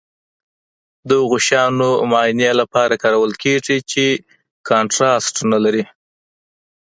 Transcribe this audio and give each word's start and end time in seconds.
د 1.07 1.09
هغو 1.21 1.37
شیانو 1.47 1.89
معاینې 2.09 2.49
لپاره 2.61 2.99
کارول 3.03 3.31
کیږي 3.43 3.77
چې 3.91 4.05
کانټراسټ 4.69 5.35
نه 5.51 5.59
لري. 5.65 5.83